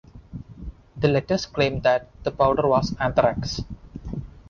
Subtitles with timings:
[0.97, 3.61] The letters claimed that the powder was anthrax.